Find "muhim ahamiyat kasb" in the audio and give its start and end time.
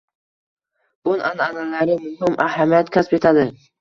2.07-3.15